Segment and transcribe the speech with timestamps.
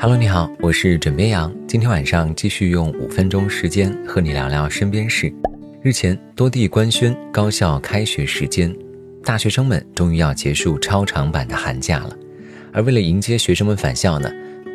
[0.00, 1.52] Hello，你好，我是枕边羊。
[1.66, 5.32] 今天晚上继续用五分钟时间和你聊聊身边事。
[5.82, 8.72] 日前，多地官宣高校开学时间，
[9.24, 12.16] 大学生们终于要结束超长版的寒假了。
[12.72, 14.30] 而为了迎接学生们返校呢，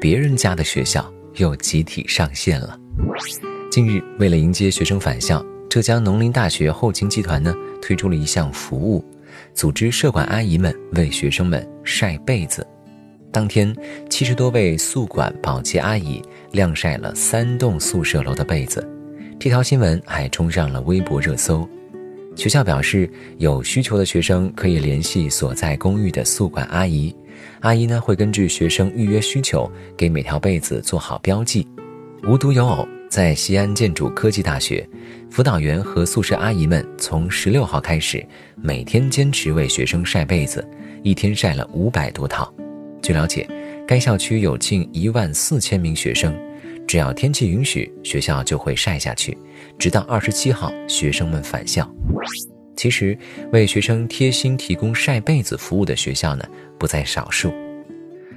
[0.00, 2.78] 别人家的学校又集体上线了。
[3.72, 9.04] 近日，为了迎接学生返校，浙江农林大学后勤集团呢推出了一项服务，
[9.52, 12.64] 组织社管阿姨们为学生们晒被子。
[13.30, 13.74] 当天，
[14.08, 16.22] 七十多位宿管保洁阿姨
[16.52, 18.86] 晾晒了三栋宿舍楼的被子，
[19.38, 21.68] 这条新闻还冲上了微博热搜。
[22.34, 27.14] 学校表示，有需求的学生可以联系所在公寓的宿管阿姨，
[27.60, 31.66] 阿姨呢会根据学生预约需求，给每条被子做好标记。
[32.26, 34.88] 无独有偶，在西安建筑科技大学，
[35.30, 38.24] 辅导员和宿舍阿姨们从十六号开始，
[38.56, 40.66] 每天坚持为学生晒被子，
[41.02, 42.52] 一天晒了五百多套。
[43.02, 43.48] 据了解，
[43.86, 46.34] 该校区有近一万四千名学生，
[46.86, 49.36] 只要天气允许，学校就会晒下去，
[49.78, 51.90] 直到二十七号学生们返校。
[52.76, 53.18] 其实，
[53.52, 56.44] 为学生贴心提供晒被子服务的学校呢，
[56.78, 57.52] 不在少数。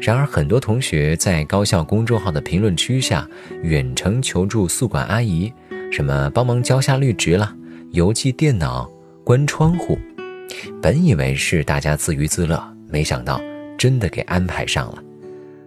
[0.00, 3.28] 然而，很多同学在高校公众号的评论区下
[3.62, 5.52] 远程求助宿管阿姨，
[5.90, 7.54] 什么帮忙浇下绿植了、
[7.90, 8.90] 邮寄电脑、
[9.22, 9.98] 关窗户，
[10.80, 13.40] 本以为是大家自娱自乐，没想到。
[13.76, 15.02] 真的给安排上了。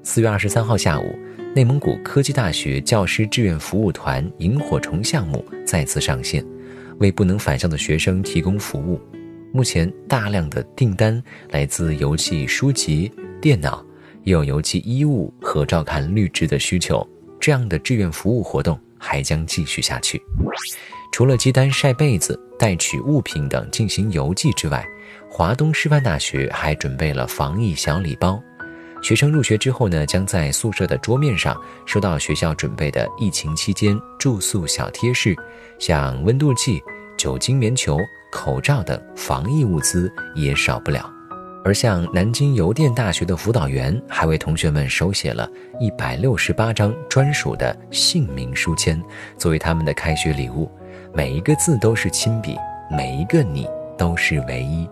[0.03, 1.17] 四月二十三号下午，
[1.55, 6.45] 内蒙古科技大学教师志愿服务团萤火虫项目再次上线，
[6.99, 8.99] 为不能返校的学生提供服务。
[9.51, 13.11] 目前，大量的订单来自邮寄书籍、
[13.41, 13.85] 电脑，
[14.23, 17.07] 也有邮寄衣物和照看绿植的需求。
[17.39, 20.21] 这样的志愿服务活动还将继续下去。
[21.15, 24.85] 除了接单晒被子、代取物品等进行邮寄之外，
[25.31, 28.37] 华东师范大学还准备了防疫小礼包，
[29.01, 35.33] 学生入学之后呢，将在宿舍的桌面上收到学校准备的疫情期间住宿小贴士，
[35.79, 36.83] 像温度计、
[37.17, 37.97] 酒精棉球、
[38.29, 41.09] 口罩等防疫物资也少不了。
[41.63, 49.01] 而像南京邮电大学的辅导员还为同学们手写了一百六十八张专属的姓名书签，
[49.37, 50.69] 作为他们的开学礼物，
[51.15, 52.57] 每一个字都是亲笔，
[52.91, 53.65] 每一个你
[53.97, 54.85] 都是唯一。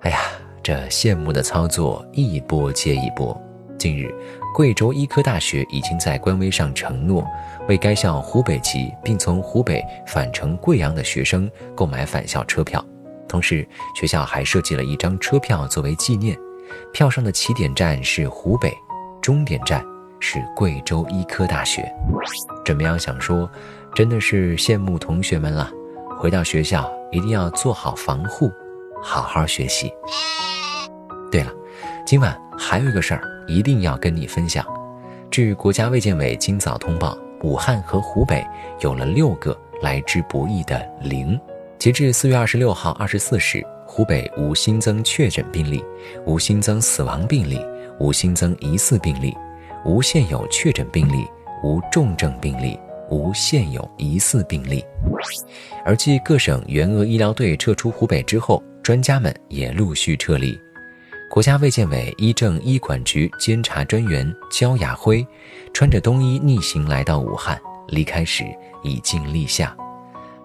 [0.00, 0.18] 哎呀，
[0.62, 3.38] 这羡慕的操作一波接一波。
[3.78, 4.10] 近日，
[4.54, 7.22] 贵州医科大学已经在官微上承诺，
[7.68, 12.82] 为该校湖北籍并从湖北返程贵阳的学生购买返校车票。
[13.28, 16.34] 同时，学校还设计了一张车票作为纪念，
[16.94, 18.72] 票上的起点站是湖北，
[19.20, 19.84] 终点站
[20.18, 21.92] 是贵州医科大学。
[22.64, 22.98] 怎么样？
[22.98, 23.48] 想说，
[23.96, 25.70] 真的是羡慕同学们了。
[26.18, 28.52] 回到学校一定要做好防护。
[29.02, 29.90] 好好学习。
[31.32, 31.50] 对了，
[32.04, 34.62] 今晚还有一个事儿一定要跟你分享。
[35.30, 38.46] 据国家卫健委今早通报，武汉和湖北
[38.80, 41.38] 有了六个来之不易的零。
[41.78, 45.82] 截至四月二十六号二十四时，湖北无新增确诊病例，
[46.26, 47.58] 无新增死亡病例，
[47.98, 49.34] 无新增疑似病例，
[49.86, 51.26] 无现有确诊病例，
[51.62, 52.78] 无重症病例，
[53.10, 54.84] 无现有疑似病例。
[55.84, 60.58] 而继各省援鄂医疗队撤出湖北之后，专家们也陆续撤离。
[61.28, 65.26] 国家卫健委医政医管局监察专员焦亚辉
[65.72, 68.44] 穿着冬衣逆行来到武汉，离开时
[68.84, 69.76] 已经立夏。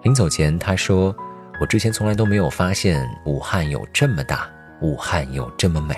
[0.02, 1.14] 临走前，他说
[1.60, 5.94] ：“我之前从来都没有发现武汉有这么大，武汉有这么美。”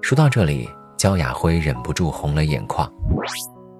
[0.00, 0.66] 说到这里，
[0.96, 2.90] 焦亚辉忍不住红了眼眶。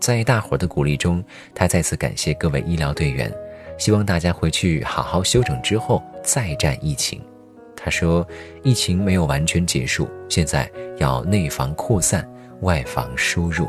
[0.02, 1.22] 在大伙的鼓励中，
[1.54, 3.32] 他再次感谢各位医疗队员，
[3.78, 7.22] 希望大家回去好好休整之后再战疫情。
[7.76, 8.26] 他说
[8.64, 10.68] ：“疫情没有完全结束，现在
[10.98, 12.28] 要内防扩散，
[12.62, 13.68] 外防输入。”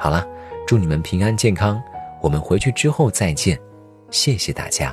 [0.00, 0.26] 好了，
[0.66, 1.80] 祝你们平安健康，
[2.20, 3.56] 我们回去之后再见，
[4.10, 4.92] 谢谢大家。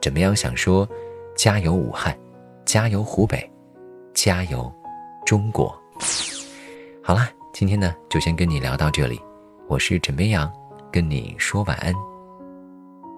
[0.00, 0.34] 怎么样？
[0.34, 0.88] 想说，
[1.36, 2.16] 加油武汉，
[2.64, 3.46] 加油湖北，
[4.14, 4.72] 加油
[5.26, 5.78] 中国。
[7.02, 9.20] 好了，今天呢就先跟你聊到这里，
[9.66, 10.52] 我是枕边羊，
[10.92, 11.92] 跟你说晚安，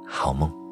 [0.06, 0.65] 好梦。